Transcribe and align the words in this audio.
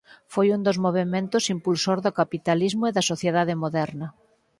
Foi 0.33 0.47
un 0.55 0.61
dos 0.67 0.77
movementos 0.85 1.43
impulsor 1.55 1.97
do 2.05 2.15
capitalismo 2.19 2.83
e 2.89 2.95
da 2.97 3.07
sociedade 3.11 3.53
moderna. 3.63 4.07